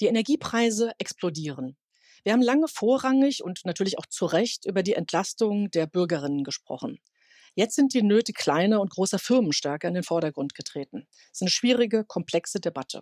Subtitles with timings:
[0.00, 1.76] Die Energiepreise explodieren.
[2.22, 6.98] Wir haben lange vorrangig und natürlich auch zu Recht über die Entlastung der Bürgerinnen gesprochen.
[7.54, 11.06] Jetzt sind die Nöte kleiner und großer Firmen stärker in den Vordergrund getreten.
[11.32, 13.00] Es ist eine schwierige, komplexe Debatte.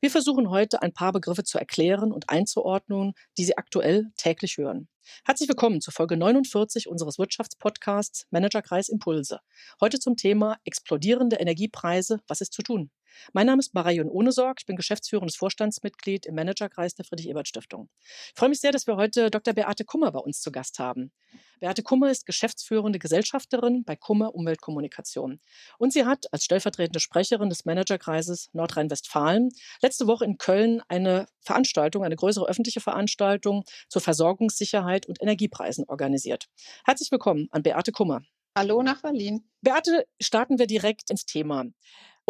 [0.00, 4.88] Wir versuchen heute ein paar Begriffe zu erklären und einzuordnen, die Sie aktuell täglich hören.
[5.26, 9.40] Herzlich willkommen zu Folge 49 unseres Wirtschaftspodcasts Managerkreis Impulse.
[9.78, 12.20] Heute zum Thema explodierende Energiepreise.
[12.26, 12.90] Was ist zu tun?
[13.32, 14.58] Mein Name ist Marion Ohnesorg.
[14.60, 17.88] Ich bin geschäftsführendes Vorstandsmitglied im Managerkreis der Friedrich-Ebert-Stiftung.
[18.02, 19.54] Ich freue mich sehr, dass wir heute Dr.
[19.54, 21.12] Beate Kummer bei uns zu Gast haben.
[21.60, 25.40] Beate Kummer ist geschäftsführende Gesellschafterin bei Kummer Umweltkommunikation.
[25.78, 29.50] Und sie hat als stellvertretende Sprecherin des Managerkreises Nordrhein-Westfalen
[29.82, 36.48] letzte Woche in Köln eine Veranstaltung, eine größere öffentliche Veranstaltung zur Versorgungssicherheit und Energiepreisen organisiert.
[36.84, 38.22] Herzlich willkommen an Beate Kummer.
[38.56, 39.44] Hallo nach Berlin.
[39.60, 41.66] Beate, starten wir direkt ins Thema.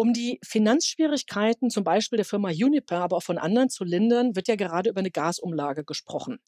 [0.01, 4.47] Um die Finanzschwierigkeiten zum Beispiel der Firma Uniper, aber auch von anderen zu lindern, wird
[4.47, 6.39] ja gerade über eine Gasumlage gesprochen.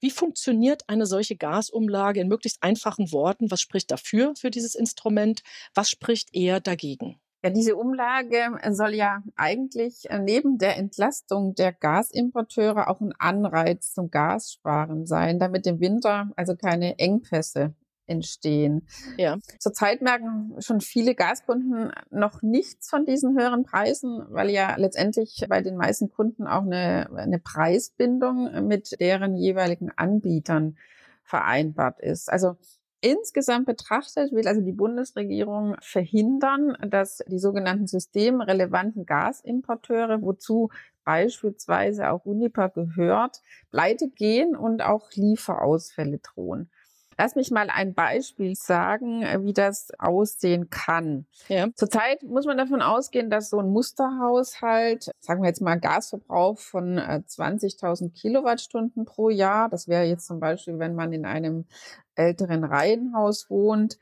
[0.00, 3.50] Wie funktioniert eine solche Gasumlage in möglichst einfachen Worten?
[3.50, 5.42] Was spricht dafür für dieses Instrument?
[5.74, 7.20] Was spricht eher dagegen?
[7.44, 13.92] Ja, diese Umlage soll ja eigentlich äh, neben der Entlastung der Gasimporteure auch ein Anreiz
[13.92, 17.74] zum Gassparen sein, damit im Winter also keine Engpässe
[18.06, 18.86] entstehen.
[19.16, 19.38] Ja.
[19.58, 25.60] Zurzeit merken schon viele Gaskunden noch nichts von diesen höheren Preisen, weil ja letztendlich bei
[25.60, 30.76] den meisten Kunden auch eine, eine Preisbindung mit deren jeweiligen Anbietern
[31.24, 32.30] vereinbart ist.
[32.30, 32.56] Also
[33.04, 40.70] Insgesamt betrachtet will also die Bundesregierung verhindern, dass die sogenannten systemrelevanten Gasimporteure, wozu
[41.04, 46.70] beispielsweise auch Uniper gehört, pleite gehen und auch Lieferausfälle drohen.
[47.18, 51.26] Lass mich mal ein Beispiel sagen, äh, wie das aussehen kann.
[51.48, 51.68] Ja.
[51.74, 56.98] Zurzeit muss man davon ausgehen, dass so ein Musterhaushalt, sagen wir jetzt mal Gasverbrauch von
[56.98, 61.66] 20.000 äh, Kilowattstunden pro Jahr, das wäre jetzt zum Beispiel, wenn man in einem
[62.14, 63.98] älteren Reihenhaus wohnt,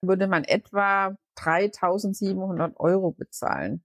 [0.00, 3.82] würde man etwa 3.700 Euro bezahlen.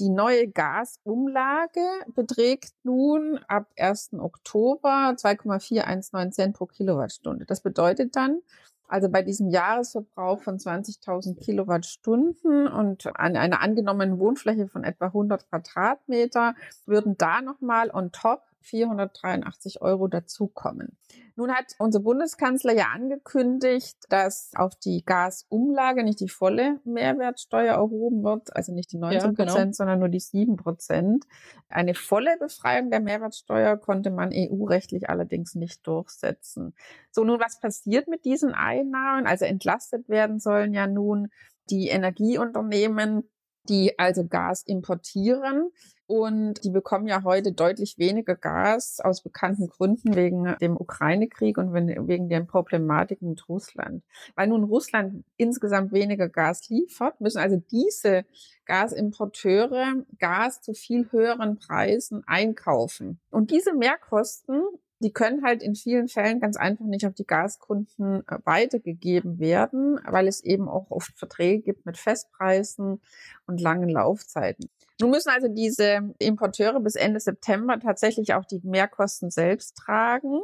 [0.00, 1.80] Die neue Gasumlage
[2.14, 4.14] beträgt nun ab 1.
[4.14, 7.44] Oktober 2,419 Cent pro Kilowattstunde.
[7.44, 8.40] Das bedeutet dann,
[8.88, 15.48] also bei diesem Jahresverbrauch von 20.000 Kilowattstunden und an einer angenommenen Wohnfläche von etwa 100
[15.48, 16.54] Quadratmeter
[16.86, 20.96] würden da nochmal on top 483 Euro dazukommen.
[21.36, 28.22] Nun hat unser Bundeskanzler ja angekündigt, dass auf die Gasumlage nicht die volle Mehrwertsteuer erhoben
[28.22, 29.72] wird, also nicht die 19 Prozent, ja, genau.
[29.72, 31.24] sondern nur die 7 Prozent.
[31.68, 36.74] Eine volle Befreiung der Mehrwertsteuer konnte man EU-rechtlich allerdings nicht durchsetzen.
[37.10, 39.26] So, nun was passiert mit diesen Einnahmen?
[39.26, 41.28] Also entlastet werden sollen ja nun
[41.70, 43.28] die Energieunternehmen,
[43.68, 45.70] die also Gas importieren.
[46.06, 51.72] Und die bekommen ja heute deutlich weniger Gas aus bekannten Gründen wegen dem Ukraine-Krieg und
[51.72, 54.02] wegen den Problematiken mit Russland.
[54.34, 58.26] Weil nun Russland insgesamt weniger Gas liefert, müssen also diese
[58.66, 63.18] Gasimporteure Gas zu viel höheren Preisen einkaufen.
[63.30, 64.62] Und diese Mehrkosten
[65.00, 70.00] die können halt in vielen Fällen ganz einfach nicht auf die Gaskunden äh, weitergegeben werden,
[70.06, 73.02] weil es eben auch oft Verträge gibt mit Festpreisen
[73.46, 74.70] und langen Laufzeiten.
[75.00, 80.42] Nun müssen also diese Importeure bis Ende September tatsächlich auch die Mehrkosten selbst tragen.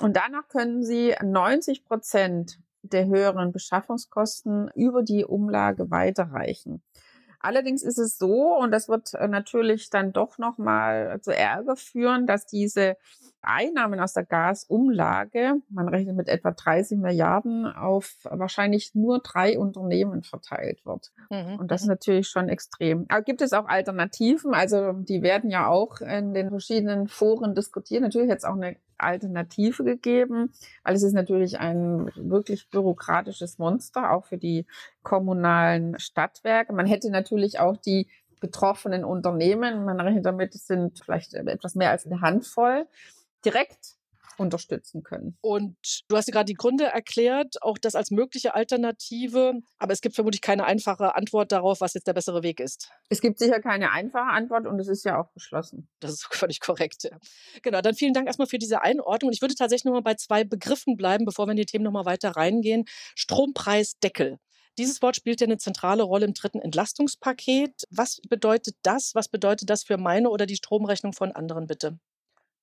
[0.00, 6.82] Und danach können sie 90 Prozent der höheren Beschaffungskosten über die Umlage weiterreichen.
[7.42, 12.26] Allerdings ist es so, und das wird äh, natürlich dann doch nochmal zu Ärger führen,
[12.26, 12.96] dass diese
[13.42, 20.22] Einnahmen aus der Gasumlage, man rechnet mit etwa 30 Milliarden, auf wahrscheinlich nur drei Unternehmen
[20.22, 21.10] verteilt wird.
[21.30, 21.58] Mhm.
[21.58, 23.06] Und das ist natürlich schon extrem.
[23.08, 24.54] Aber gibt es auch Alternativen?
[24.54, 28.02] Also die werden ja auch in den verschiedenen Foren diskutiert.
[28.02, 30.52] Natürlich jetzt auch eine Alternative gegeben,
[30.84, 34.66] weil es ist natürlich ein wirklich bürokratisches Monster, auch für die
[35.02, 36.72] kommunalen Stadtwerke.
[36.72, 38.08] Man hätte natürlich auch die
[38.40, 42.86] betroffenen Unternehmen, man rechnet damit, es sind vielleicht etwas mehr als eine Handvoll,
[43.44, 43.96] direkt
[44.38, 45.36] unterstützen können.
[45.40, 45.76] Und
[46.08, 49.54] du hast gerade die Gründe erklärt, auch das als mögliche Alternative.
[49.78, 52.90] Aber es gibt vermutlich keine einfache Antwort darauf, was jetzt der bessere Weg ist.
[53.08, 55.88] Es gibt sicher keine einfache Antwort und es ist ja auch beschlossen.
[56.00, 57.04] Das ist völlig korrekt.
[57.04, 57.18] Ja.
[57.62, 59.28] Genau, dann vielen Dank erstmal für diese Einordnung.
[59.28, 62.04] Und ich würde tatsächlich nochmal bei zwei Begriffen bleiben, bevor wir in die Themen nochmal
[62.04, 62.84] weiter reingehen.
[63.14, 64.38] Strompreisdeckel.
[64.78, 67.84] Dieses Wort spielt ja eine zentrale Rolle im dritten Entlastungspaket.
[67.90, 69.14] Was bedeutet das?
[69.14, 71.98] Was bedeutet das für meine oder die Stromrechnung von anderen bitte?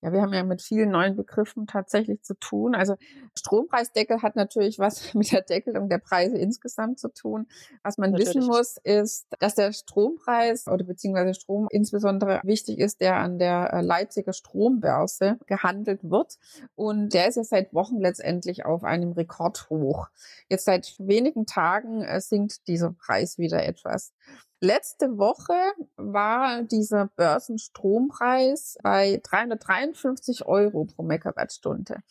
[0.02, 2.74] Ja, wir haben ja mit vielen neuen Begriffen tatsächlich zu tun.
[2.74, 2.96] Also
[3.38, 7.48] Strompreisdeckel hat natürlich was mit der Deckelung der Preise insgesamt zu tun.
[7.84, 8.36] Was man natürlich.
[8.36, 13.74] wissen muss, ist, dass der Strompreis oder beziehungsweise Strom insbesondere wichtig ist, der an der
[13.74, 16.38] äh, Leipziger Strombörse gehandelt wird.
[16.76, 20.08] Und der ist ja seit Wochen letztendlich auf einem Rekordhoch.
[20.48, 24.14] Jetzt seit wenigen Tagen äh, sinkt dieser Preis wieder etwas.
[24.62, 25.54] Letzte Woche
[25.96, 32.04] war dieser Börsenstrompreis bei 353 Euro pro Megawattstunde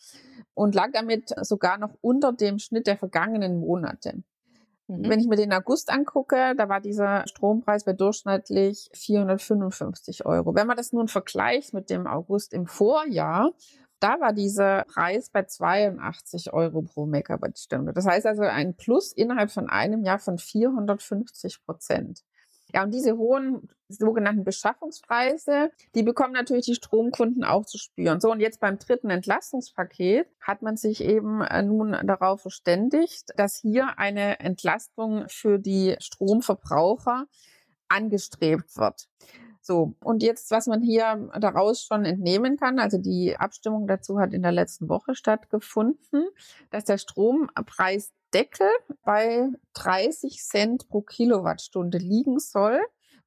[0.55, 4.23] und lag damit sogar noch unter dem Schnitt der vergangenen Monate.
[4.87, 5.09] Mhm.
[5.09, 10.55] Wenn ich mir den August angucke, da war dieser Strompreis bei durchschnittlich 455 Euro.
[10.55, 13.51] Wenn man das nun vergleicht mit dem August im Vorjahr,
[13.99, 17.93] da war dieser Preis bei 82 Euro pro Megawattstunde.
[17.93, 22.23] Das heißt also ein Plus innerhalb von einem Jahr von 450 Prozent.
[22.73, 28.19] Ja, und diese hohen sogenannten Beschaffungspreise, die bekommen natürlich die Stromkunden auch zu spüren.
[28.19, 33.57] So, und jetzt beim dritten Entlastungspaket hat man sich eben äh, nun darauf verständigt, dass
[33.57, 37.25] hier eine Entlastung für die Stromverbraucher
[37.87, 39.07] angestrebt wird.
[39.61, 44.33] So, und jetzt, was man hier daraus schon entnehmen kann, also die Abstimmung dazu hat
[44.33, 46.27] in der letzten Woche stattgefunden,
[46.69, 48.69] dass der Strompreis Deckel
[49.03, 52.79] bei 30 Cent pro Kilowattstunde liegen soll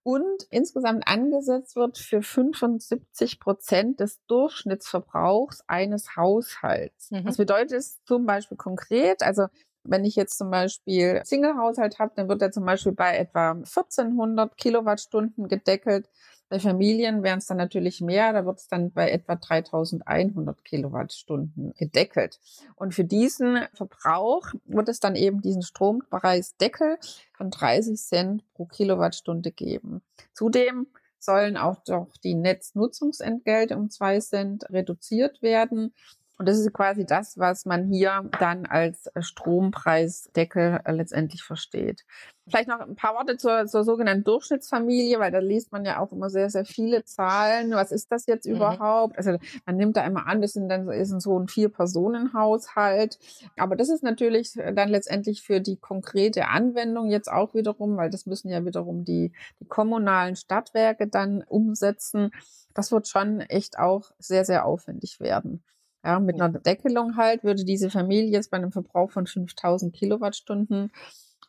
[0.03, 7.11] und insgesamt angesetzt wird für 75 Prozent des Durchschnittsverbrauchs eines Haushalts.
[7.11, 7.25] Mhm.
[7.25, 9.23] Was bedeutet es zum Beispiel konkret?
[9.23, 9.47] Also
[9.85, 14.57] wenn ich jetzt zum Beispiel Single-Haushalt habe, dann wird er zum Beispiel bei etwa 1400
[14.57, 16.09] Kilowattstunden gedeckelt.
[16.53, 21.73] Bei Familien wären es dann natürlich mehr, da wird es dann bei etwa 3100 Kilowattstunden
[21.79, 22.41] gedeckelt.
[22.77, 26.99] Und für diesen Verbrauch wird es dann eben diesen Strompreisdeckel
[27.33, 30.03] von 30 Cent pro Kilowattstunde geben.
[30.35, 30.89] Zudem
[31.19, 35.95] sollen auch doch die Netznutzungsentgelte um zwei Cent reduziert werden.
[36.39, 42.05] Und das ist quasi das, was man hier dann als Strompreisdeckel letztendlich versteht.
[42.49, 46.11] Vielleicht noch ein paar Worte zur, zur sogenannten Durchschnittsfamilie, weil da liest man ja auch
[46.11, 47.71] immer sehr, sehr viele Zahlen.
[47.71, 48.57] Was ist das jetzt mhm.
[48.57, 49.17] überhaupt?
[49.17, 53.21] Also man nimmt da immer an, das sind dann ist so ein Vier-Personen-Haushalt.
[53.57, 58.27] Aber das ist natürlich dann letztendlich für die konkrete Anwendung jetzt auch wiederum, weil das
[58.27, 62.33] müssen ja wiederum die, die kommunalen Stadtwerke dann umsetzen.
[62.75, 65.63] Das wird schon echt auch sehr, sehr aufwendig werden.
[66.05, 70.91] Ja, mit einer Deckelung halt würde diese Familie jetzt bei einem Verbrauch von 5000 Kilowattstunden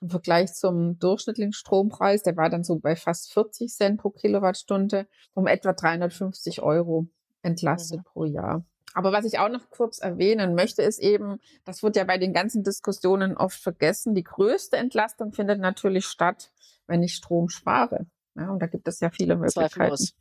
[0.04, 5.08] im Vergleich zum durchschnittlichen Strompreis, der war dann so bei fast 40 Cent pro Kilowattstunde,
[5.34, 7.08] um etwa 350 Euro
[7.42, 8.04] entlastet mhm.
[8.04, 8.66] pro Jahr.
[8.94, 12.34] Aber was ich auch noch kurz erwähnen möchte, ist eben, das wird ja bei den
[12.34, 16.52] ganzen Diskussionen oft vergessen, die größte Entlastung findet natürlich statt,
[16.86, 18.06] wenn ich Strom spare.
[18.36, 19.74] Ja, und da gibt es ja viele Möglichkeiten.
[19.74, 20.16] Zweifellos.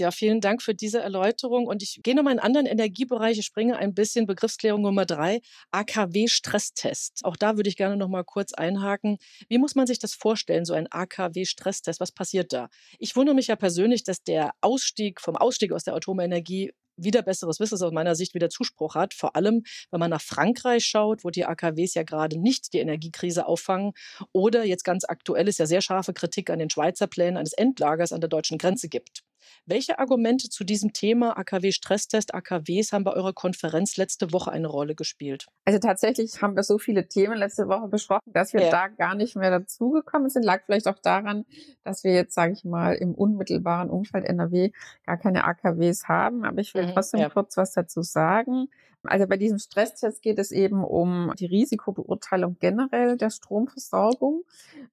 [0.00, 1.66] Ja, vielen Dank für diese Erläuterung.
[1.66, 3.38] Und ich gehe nochmal in einen anderen Energiebereich.
[3.38, 5.42] Ich springe ein bisschen Begriffsklärung Nummer drei,
[5.72, 7.20] AKW-Stresstest.
[7.24, 9.18] Auch da würde ich gerne nochmal kurz einhaken.
[9.48, 12.00] Wie muss man sich das vorstellen, so ein AKW-Stresstest?
[12.00, 12.70] Was passiert da?
[12.98, 17.60] Ich wundere mich ja persönlich, dass der Ausstieg vom Ausstieg aus der Atomenergie wieder besseres
[17.60, 19.14] Wissen aus meiner Sicht wieder Zuspruch hat.
[19.14, 23.46] Vor allem, wenn man nach Frankreich schaut, wo die AKWs ja gerade nicht die Energiekrise
[23.46, 23.92] auffangen.
[24.32, 28.12] Oder jetzt ganz aktuell ist ja sehr scharfe Kritik an den Schweizer Plänen eines Endlagers
[28.12, 29.22] an der deutschen Grenze gibt.
[29.66, 34.94] Welche Argumente zu diesem Thema AKW-Stresstest, AKWs haben bei eurer Konferenz letzte Woche eine Rolle
[34.94, 35.46] gespielt?
[35.64, 38.70] Also tatsächlich haben wir so viele Themen letzte Woche besprochen, dass wir ja.
[38.70, 40.44] da gar nicht mehr dazugekommen sind.
[40.44, 41.44] Lag vielleicht auch daran,
[41.84, 44.70] dass wir jetzt, sage ich mal, im unmittelbaren Umfeld NRW
[45.04, 46.44] gar keine AKWs haben.
[46.44, 47.28] Aber ich will mhm, trotzdem ja.
[47.28, 48.68] kurz was dazu sagen.
[49.04, 54.44] Also bei diesem Stresstest geht es eben um die Risikobeurteilung generell der Stromversorgung.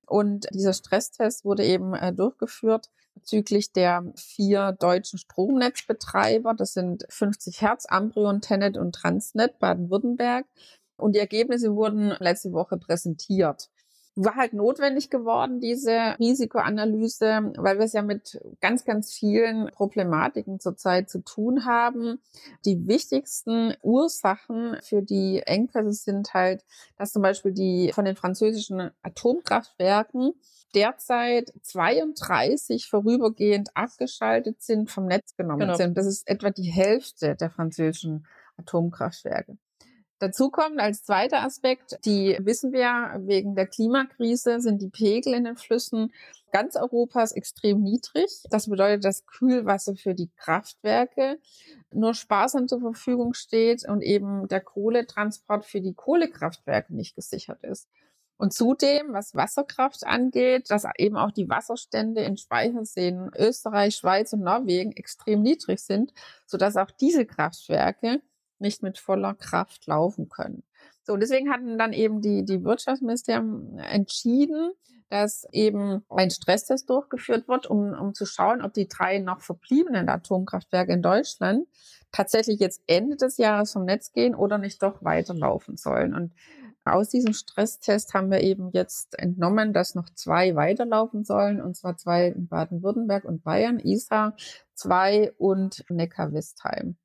[0.05, 6.53] Und dieser Stresstest wurde eben äh, durchgeführt bezüglich der vier deutschen Stromnetzbetreiber.
[6.53, 10.45] Das sind 50 Hertz, Amprion, Tenet und Transnet Baden-Württemberg.
[10.95, 13.69] Und die Ergebnisse wurden letzte Woche präsentiert
[14.17, 20.59] war halt notwendig geworden, diese Risikoanalyse, weil wir es ja mit ganz, ganz vielen Problematiken
[20.59, 22.19] zurzeit zu tun haben.
[22.65, 26.65] Die wichtigsten Ursachen für die Engpässe sind halt,
[26.97, 30.33] dass zum Beispiel die von den französischen Atomkraftwerken
[30.73, 35.75] derzeit 32 vorübergehend abgeschaltet sind, vom Netz genommen genau.
[35.75, 35.97] sind.
[35.97, 38.25] Das ist etwa die Hälfte der französischen
[38.57, 39.57] Atomkraftwerke.
[40.19, 45.43] Dazu kommt als zweiter Aspekt, die wissen wir, wegen der Klimakrise sind die Pegel in
[45.43, 46.11] den Flüssen
[46.51, 48.43] ganz Europas extrem niedrig.
[48.49, 51.39] Das bedeutet, dass Kühlwasser für die Kraftwerke
[51.91, 57.87] nur sparsam zur Verfügung steht und eben der Kohletransport für die Kohlekraftwerke nicht gesichert ist.
[58.37, 64.41] Und zudem, was Wasserkraft angeht, dass eben auch die Wasserstände in Speicherseen Österreich, Schweiz und
[64.41, 66.13] Norwegen extrem niedrig sind,
[66.45, 68.21] sodass auch diese Kraftwerke
[68.59, 70.63] nicht mit voller Kraft laufen können.
[71.03, 74.71] So, deswegen hatten dann eben die, die Wirtschaftsministerium entschieden,
[75.09, 80.09] dass eben ein Stresstest durchgeführt wird, um, um zu schauen, ob die drei noch verbliebenen
[80.09, 81.67] Atomkraftwerke in Deutschland
[82.11, 86.13] tatsächlich jetzt Ende des Jahres vom Netz gehen oder nicht doch weiterlaufen sollen.
[86.13, 86.33] Und
[86.83, 91.97] aus diesem Stresstest haben wir eben jetzt entnommen, dass noch zwei weiterlaufen sollen, und zwar
[91.97, 94.35] zwei in Baden-Württemberg und Bayern, ISA
[94.73, 96.97] 2 und Neckar-Westheim.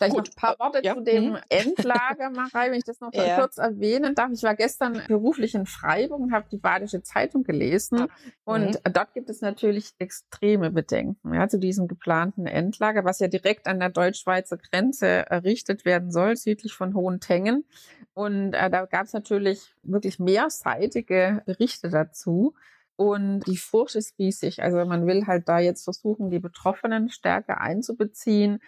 [0.00, 0.28] Vielleicht Gut.
[0.28, 0.94] noch ein paar Worte ja.
[0.94, 1.38] zu dem mhm.
[1.50, 3.38] Endlager, Marei, wenn ich das noch ja.
[3.38, 4.30] kurz erwähnen darf.
[4.32, 8.06] Ich war gestern beruflich in Freiburg und habe die Badische Zeitung gelesen.
[8.44, 8.92] Und mhm.
[8.94, 13.78] dort gibt es natürlich extreme Bedenken ja, zu diesem geplanten Endlager, was ja direkt an
[13.78, 17.66] der deutsch-schweizer Grenze errichtet werden soll, südlich von Hohentengen.
[18.14, 22.54] Und äh, da gab es natürlich wirklich mehrseitige Berichte dazu.
[22.96, 24.62] Und die Furcht ist riesig.
[24.62, 28.60] Also man will halt da jetzt versuchen, die Betroffenen stärker einzubeziehen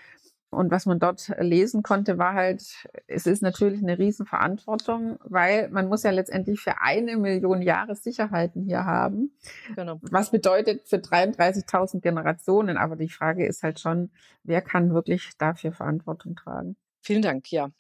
[0.53, 2.63] und was man dort lesen konnte, war halt,
[3.07, 8.63] es ist natürlich eine Riesenverantwortung, weil man muss ja letztendlich für eine Million Jahre Sicherheiten
[8.63, 9.33] hier haben.
[9.75, 9.99] Genau.
[10.03, 12.77] Was bedeutet für 33.000 Generationen?
[12.77, 14.11] Aber die Frage ist halt schon,
[14.45, 16.77] wer kann wirklich dafür Verantwortung tragen?
[17.01, 17.71] Vielen Dank, ja.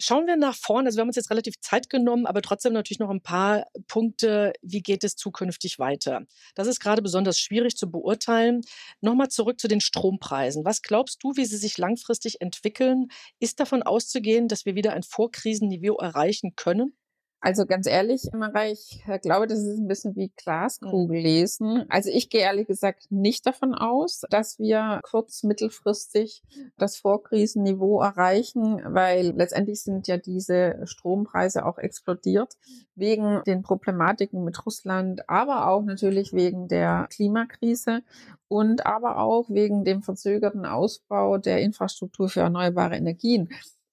[0.00, 0.86] Schauen wir nach vorne.
[0.88, 4.52] Also wir haben uns jetzt relativ Zeit genommen, aber trotzdem natürlich noch ein paar Punkte.
[4.62, 6.22] Wie geht es zukünftig weiter?
[6.54, 8.60] Das ist gerade besonders schwierig zu beurteilen.
[9.00, 10.64] Nochmal zurück zu den Strompreisen.
[10.64, 13.08] Was glaubst du, wie sie sich langfristig entwickeln?
[13.40, 16.94] Ist davon auszugehen, dass wir wieder ein Vorkrisenniveau erreichen können?
[17.40, 21.84] Also ganz ehrlich, Maria, ich äh, glaube, das ist ein bisschen wie Glaskugel lesen.
[21.88, 26.42] Also ich gehe ehrlich gesagt nicht davon aus, dass wir kurz mittelfristig
[26.78, 32.54] das Vorkrisenniveau erreichen, weil letztendlich sind ja diese Strompreise auch explodiert
[32.96, 38.02] wegen den Problematiken mit Russland, aber auch natürlich wegen der Klimakrise
[38.48, 43.48] und aber auch wegen dem verzögerten Ausbau der Infrastruktur für erneuerbare Energien.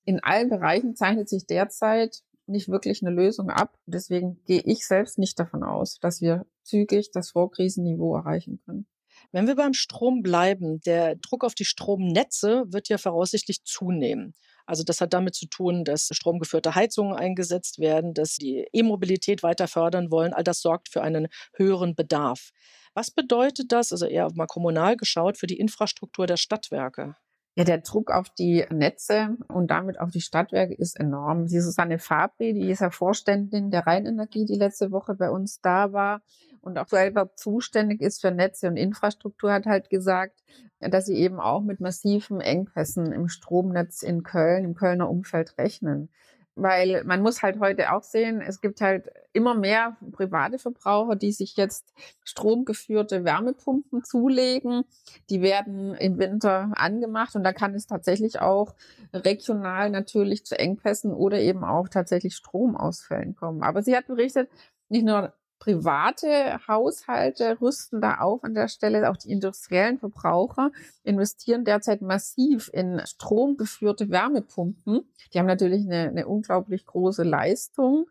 [0.06, 3.78] In allen Bereichen zeichnet sich derzeit nicht wirklich eine Lösung ab.
[3.86, 8.88] Deswegen gehe ich selbst nicht davon aus, dass wir zügig das Vorkrisenniveau erreichen können.
[9.32, 14.34] Wenn wir beim Strom bleiben, der Druck auf die Stromnetze wird ja voraussichtlich zunehmen.
[14.66, 19.68] Also das hat damit zu tun, dass stromgeführte Heizungen eingesetzt werden, dass die E-Mobilität weiter
[19.68, 20.34] fördern wollen.
[20.34, 22.50] All das sorgt für einen höheren Bedarf.
[22.94, 27.16] Was bedeutet das, also eher mal kommunal geschaut, für die Infrastruktur der Stadtwerke?
[27.58, 31.48] Ja, der Druck auf die Netze und damit auf die Stadtwerke ist enorm.
[31.48, 35.94] Die Susanne Fabri, die ist ja Vorständin der Rheinenergie, die letzte Woche bei uns da
[35.94, 36.22] war
[36.60, 40.44] und auch selber zuständig ist für Netze und Infrastruktur, hat halt gesagt,
[40.82, 46.10] dass sie eben auch mit massiven Engpässen im Stromnetz in Köln, im Kölner Umfeld rechnen
[46.56, 51.34] weil man muss halt heute auch sehen, es gibt halt immer mehr private Verbraucher, die
[51.34, 51.94] sich jetzt
[52.24, 54.84] stromgeführte Wärmepumpen zulegen.
[55.30, 58.74] Die werden im Winter angemacht und da kann es tatsächlich auch
[59.14, 63.62] regional natürlich zu Engpässen oder eben auch tatsächlich Stromausfällen kommen.
[63.62, 64.50] Aber sie hat berichtet,
[64.88, 69.10] nicht nur private Haushalte rüsten da auf an der Stelle.
[69.10, 70.72] Auch die industriellen Verbraucher
[71.04, 75.02] investieren derzeit massiv in stromgeführte Wärmepumpen.
[75.34, 78.06] Die haben natürlich eine, eine unglaublich große Leistung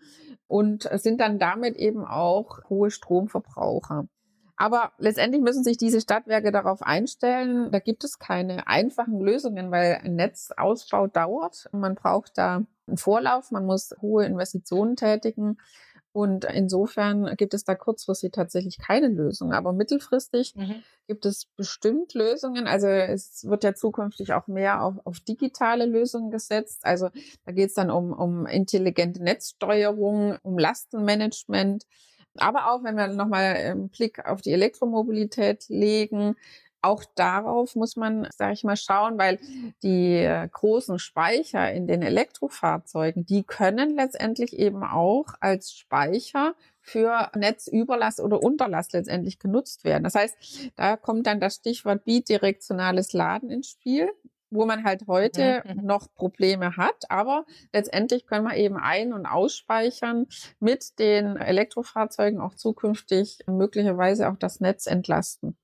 [0.46, 4.08] und sind dann damit eben auch hohe Stromverbraucher.
[4.56, 7.72] Aber letztendlich müssen sich diese Stadtwerke darauf einstellen.
[7.72, 11.68] Da gibt es keine einfachen Lösungen, weil ein Netzausbau dauert.
[11.72, 15.58] Man braucht da einen Vorlauf, man muss hohe Investitionen tätigen.
[16.14, 19.52] Und insofern gibt es da kurzfristig tatsächlich keine Lösung.
[19.52, 20.76] Aber mittelfristig mhm.
[21.08, 22.68] gibt es bestimmt Lösungen.
[22.68, 26.84] Also es wird ja zukünftig auch mehr auf, auf digitale Lösungen gesetzt.
[26.84, 27.08] Also
[27.44, 31.84] da geht es dann um, um intelligente Netzsteuerung, um Lastenmanagement.
[32.36, 36.36] Aber auch, wenn wir nochmal einen Blick auf die Elektromobilität legen,
[36.84, 39.38] auch darauf muss man, sage ich mal, schauen, weil
[39.82, 47.30] die äh, großen Speicher in den Elektrofahrzeugen, die können letztendlich eben auch als Speicher für
[47.34, 50.04] Netzüberlast oder Unterlast letztendlich genutzt werden.
[50.04, 50.36] Das heißt,
[50.76, 54.10] da kommt dann das Stichwort bidirektionales Laden ins Spiel
[54.54, 55.80] wo man halt heute mhm.
[55.84, 60.26] noch Probleme hat, aber letztendlich können wir eben ein- und ausspeichern
[60.60, 65.56] mit den Elektrofahrzeugen auch zukünftig möglicherweise auch das Netz entlasten.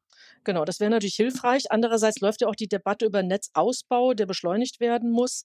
[0.44, 1.70] Genau, das wäre natürlich hilfreich.
[1.70, 5.44] Andererseits läuft ja auch die Debatte über Netzausbau, der beschleunigt werden muss.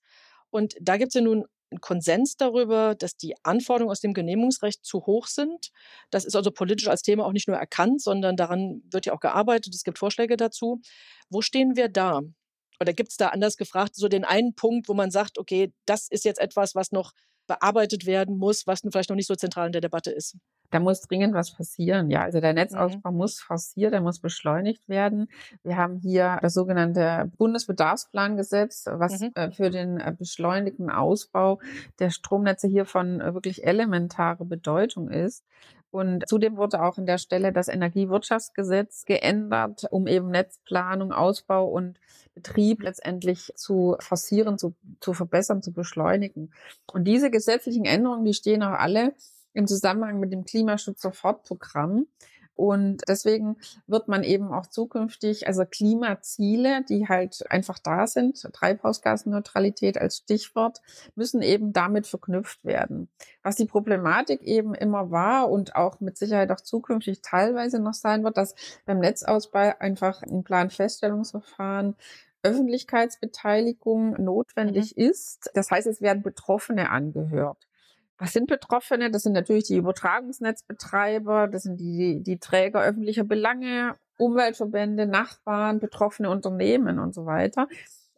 [0.50, 4.86] Und da gibt es ja nun einen Konsens darüber, dass die Anforderungen aus dem Genehmigungsrecht
[4.86, 5.72] zu hoch sind.
[6.12, 9.20] Das ist also politisch als Thema auch nicht nur erkannt, sondern daran wird ja auch
[9.20, 9.74] gearbeitet.
[9.76, 10.82] Es gibt Vorschläge dazu.
[11.30, 12.22] Wo stehen wir da?
[12.80, 16.08] Oder gibt es da anders gefragt so den einen Punkt, wo man sagt, okay, das
[16.10, 17.12] ist jetzt etwas, was noch
[17.48, 20.36] bearbeitet werden muss, was vielleicht noch nicht so zentral in der Debatte ist?
[20.76, 22.10] Da muss dringend was passieren.
[22.12, 23.18] Ja, also der Netzausbau mhm.
[23.18, 25.30] muss forciert, der muss beschleunigt werden.
[25.64, 29.32] Wir haben hier das sogenannte Bundesbedarfsplangesetz, was mhm.
[29.36, 31.62] Äh, für den äh, beschleunigten Ausbau
[32.00, 35.46] der Stromnetze hier von äh, wirklich elementarer Bedeutung ist.
[35.92, 42.02] Und zudem wurde auch an der Stelle das Energiewirtschaftsgesetz geändert, um eben Netzplanung, Ausbau und
[42.34, 46.52] Betrieb letztendlich zu forcieren, zu, zu verbessern, zu beschleunigen.
[46.92, 49.14] Und diese gesetzlichen Änderungen, die stehen auch alle
[49.56, 52.08] im Zusammenhang mit dem Klimaschutz-Sofortprogramm.
[52.56, 59.98] Und deswegen wird man eben auch zukünftig, also Klimaziele, die halt einfach da sind, Treibhausgasneutralität
[59.98, 60.82] als Stichwort,
[61.16, 63.10] müssen eben damit verknüpft werden.
[63.44, 68.24] Was die Problematik eben immer war und auch mit Sicherheit auch zukünftig teilweise noch sein
[68.24, 71.96] wird, dass beim Netzausbau einfach ein Planfeststellungsverfahren
[72.46, 75.10] Öffentlichkeitsbeteiligung notwendig mhm.
[75.10, 75.50] ist.
[75.56, 77.68] Das heißt, es werden Betroffene angehört.
[78.18, 79.12] Was sind Betroffene?
[79.12, 86.30] Das sind natürlich die Übertragungsnetzbetreiber, das sind die, die Träger öffentlicher Belange, Umweltverbände, Nachbarn, betroffene
[86.30, 87.68] Unternehmen und so weiter.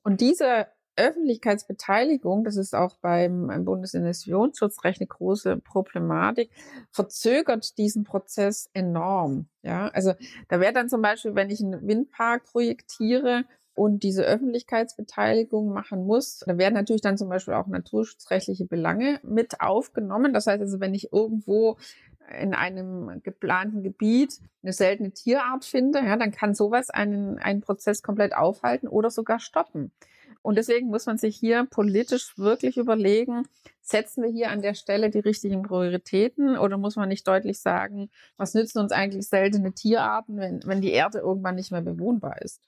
[0.03, 6.51] Und diese Öffentlichkeitsbeteiligung, das ist auch beim Bundesinvestitionsschutz eine große Problematik,
[6.91, 9.47] verzögert diesen Prozess enorm.
[9.61, 10.13] Ja, also
[10.49, 13.45] da wäre dann zum Beispiel, wenn ich einen Windpark projektiere,
[13.77, 19.61] und diese Öffentlichkeitsbeteiligung machen muss, da werden natürlich dann zum Beispiel auch naturschutzrechtliche Belange mit
[19.61, 20.33] aufgenommen.
[20.33, 21.77] Das heißt also, wenn ich irgendwo
[22.41, 28.01] in einem geplanten Gebiet eine seltene Tierart finde, ja, dann kann sowas einen, einen Prozess
[28.01, 29.91] komplett aufhalten oder sogar stoppen.
[30.41, 33.43] Und deswegen muss man sich hier politisch wirklich überlegen,
[33.81, 38.09] setzen wir hier an der Stelle die richtigen Prioritäten oder muss man nicht deutlich sagen,
[38.37, 42.63] was nützen uns eigentlich seltene Tierarten, wenn, wenn die Erde irgendwann nicht mehr bewohnbar ist?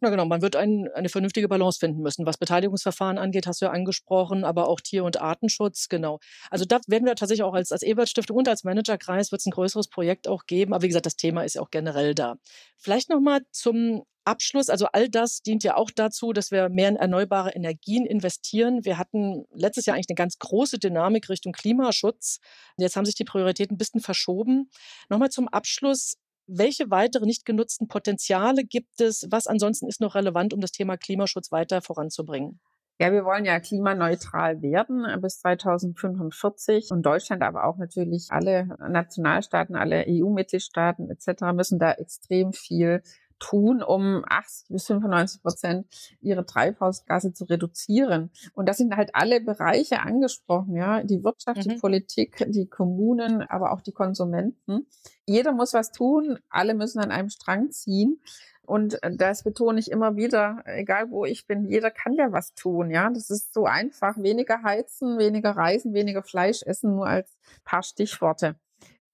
[0.00, 2.26] Na genau, man wird ein, eine vernünftige Balance finden müssen.
[2.26, 6.18] Was Beteiligungsverfahren angeht, hast du ja angesprochen, aber auch Tier- und Artenschutz, genau.
[6.50, 9.50] Also da werden wir tatsächlich auch als, als Ebert-Stiftung und als Managerkreis wird es ein
[9.50, 10.72] größeres Projekt auch geben.
[10.74, 12.36] Aber wie gesagt, das Thema ist ja auch generell da.
[12.76, 16.96] Vielleicht nochmal zum Abschluss, also all das dient ja auch dazu, dass wir mehr in
[16.96, 18.84] erneuerbare Energien investieren.
[18.84, 22.40] Wir hatten letztes Jahr eigentlich eine ganz große Dynamik Richtung Klimaschutz.
[22.78, 24.70] Jetzt haben sich die Prioritäten ein bisschen verschoben.
[25.08, 26.16] Nochmal zum Abschluss.
[26.46, 29.26] Welche weitere nicht genutzten Potenziale gibt es?
[29.30, 32.60] Was ansonsten ist noch relevant, um das Thema Klimaschutz weiter voranzubringen?
[33.00, 39.74] Ja, wir wollen ja klimaneutral werden bis 2045 und Deutschland, aber auch natürlich alle Nationalstaaten,
[39.74, 41.42] alle EU-Mitgliedstaaten etc.
[41.54, 43.02] müssen da extrem viel
[43.38, 45.86] tun, um 80 bis 95 Prozent
[46.20, 48.30] ihre Treibhausgase zu reduzieren.
[48.54, 51.70] Und das sind halt alle Bereiche angesprochen, ja, die Wirtschaft, mhm.
[51.70, 54.86] die Politik, die Kommunen, aber auch die Konsumenten.
[55.26, 58.20] Jeder muss was tun, alle müssen an einem Strang ziehen.
[58.66, 62.90] Und das betone ich immer wieder, egal wo ich bin, jeder kann ja was tun,
[62.90, 63.10] ja.
[63.10, 64.16] Das ist so einfach.
[64.16, 68.56] Weniger heizen, weniger reisen, weniger Fleisch essen, nur als paar Stichworte.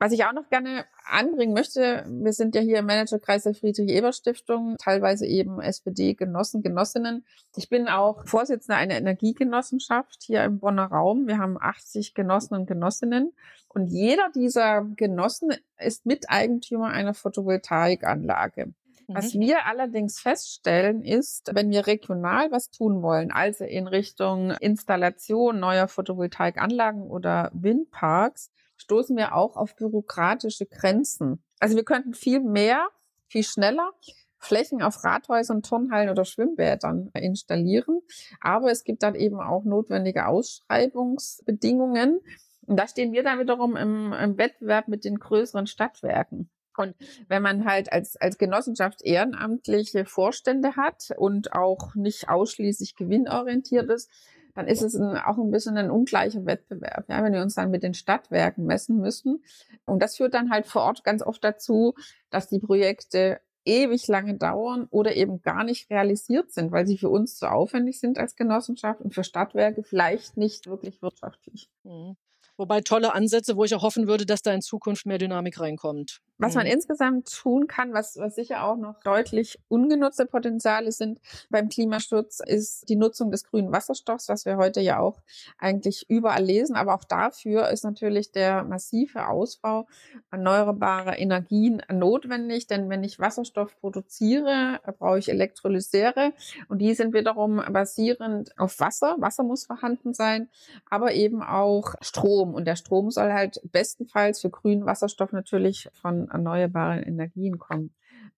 [0.02, 4.76] Was ich auch noch gerne anbringen möchte, wir sind ja hier im Managerkreis der Friedrich-Ebert-Stiftung,
[4.78, 7.26] teilweise eben SPD-Genossen, Genossinnen.
[7.54, 11.26] Ich bin auch Vorsitzende einer Energiegenossenschaft hier im Bonner Raum.
[11.26, 13.34] Wir haben 80 Genossen und Genossinnen.
[13.68, 18.72] Und jeder dieser Genossen ist Miteigentümer einer Photovoltaikanlage.
[19.06, 19.40] Was mhm.
[19.40, 25.88] wir allerdings feststellen ist, wenn wir regional was tun wollen, also in Richtung Installation neuer
[25.88, 31.42] Photovoltaikanlagen oder Windparks, stoßen wir auch auf bürokratische Grenzen.
[31.58, 32.88] Also wir könnten viel mehr,
[33.28, 33.92] viel schneller
[34.38, 38.00] Flächen auf Rathäusern, Turnhallen oder Schwimmbädern installieren.
[38.40, 42.20] Aber es gibt dann eben auch notwendige Ausschreibungsbedingungen.
[42.66, 46.48] Und da stehen wir dann wiederum im, im Wettbewerb mit den größeren Stadtwerken.
[46.76, 46.94] Und
[47.28, 54.10] wenn man halt als, als Genossenschaft ehrenamtliche Vorstände hat und auch nicht ausschließlich gewinnorientiert ist,
[54.54, 57.70] dann ist es ein, auch ein bisschen ein ungleicher Wettbewerb, ja, wenn wir uns dann
[57.70, 59.42] mit den Stadtwerken messen müssen.
[59.84, 61.94] Und das führt dann halt vor Ort ganz oft dazu,
[62.30, 67.10] dass die Projekte ewig lange dauern oder eben gar nicht realisiert sind, weil sie für
[67.10, 71.68] uns zu aufwendig sind als Genossenschaft und für Stadtwerke vielleicht nicht wirklich wirtschaftlich.
[71.84, 72.16] Mhm.
[72.56, 76.20] Wobei tolle Ansätze, wo ich auch hoffen würde, dass da in Zukunft mehr Dynamik reinkommt.
[76.40, 81.68] Was man insgesamt tun kann, was, was sicher auch noch deutlich ungenutzte Potenziale sind beim
[81.68, 85.20] Klimaschutz, ist die Nutzung des grünen Wasserstoffs, was wir heute ja auch
[85.59, 86.76] eigentlich überall lesen.
[86.76, 89.87] Aber auch dafür ist natürlich der massive Ausbau
[90.31, 92.66] erneuerbarer Energien notwendig.
[92.66, 96.33] Denn wenn ich Wasserstoff produziere, brauche ich Elektrolyseure
[96.68, 99.16] und die sind wiederum basierend auf Wasser.
[99.18, 100.48] Wasser muss vorhanden sein,
[100.88, 102.55] aber eben auch Strom.
[102.55, 107.94] Und der Strom soll halt bestenfalls für grünen Wasserstoff natürlich von erneuerbaren Energien kommen.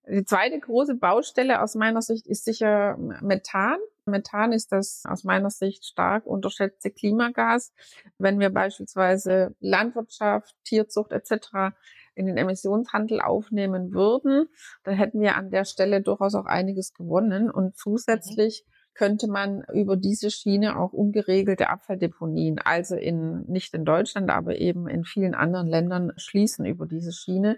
[0.07, 3.77] Die zweite große Baustelle aus meiner Sicht ist sicher Methan.
[4.05, 7.73] Methan ist das aus meiner Sicht stark unterschätzte Klimagas.
[8.17, 11.73] Wenn wir beispielsweise Landwirtschaft, Tierzucht etc.
[12.15, 14.49] in den Emissionshandel aufnehmen würden,
[14.83, 17.49] dann hätten wir an der Stelle durchaus auch einiges gewonnen.
[17.49, 17.73] Und mhm.
[17.75, 24.57] zusätzlich könnte man über diese Schiene auch ungeregelte Abfalldeponien, also in, nicht in Deutschland, aber
[24.59, 27.57] eben in vielen anderen Ländern schließen über diese Schiene.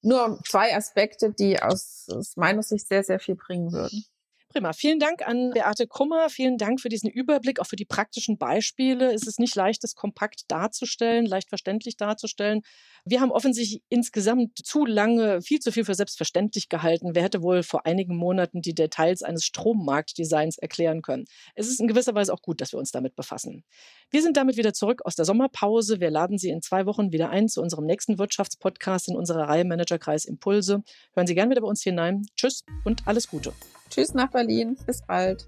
[0.00, 4.04] Nur zwei Aspekte, die aus, aus meiner Sicht sehr, sehr viel bringen würden.
[4.52, 4.74] Prima.
[4.74, 6.28] Vielen Dank an Beate Krummer.
[6.28, 9.14] Vielen Dank für diesen Überblick, auch für die praktischen Beispiele.
[9.14, 12.60] Es ist nicht leicht, das kompakt darzustellen, leicht verständlich darzustellen.
[13.06, 17.14] Wir haben offensichtlich insgesamt zu lange viel zu viel für selbstverständlich gehalten.
[17.14, 21.24] Wer hätte wohl vor einigen Monaten die Details eines Strommarktdesigns erklären können?
[21.54, 23.64] Es ist in gewisser Weise auch gut, dass wir uns damit befassen.
[24.10, 25.98] Wir sind damit wieder zurück aus der Sommerpause.
[25.98, 29.64] Wir laden Sie in zwei Wochen wieder ein zu unserem nächsten Wirtschaftspodcast in unserer Reihe
[29.64, 30.82] Managerkreis Impulse.
[31.14, 32.26] Hören Sie gerne wieder bei uns hinein.
[32.36, 33.54] Tschüss und alles Gute.
[33.92, 34.76] Tschüss nach Berlin.
[34.86, 35.46] Bis bald.